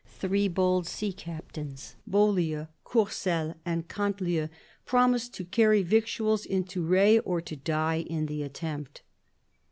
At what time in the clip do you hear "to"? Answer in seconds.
5.35-5.45, 7.41-7.55